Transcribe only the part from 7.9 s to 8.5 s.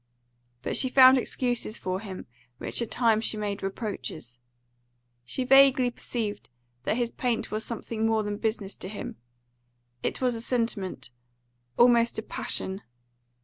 more than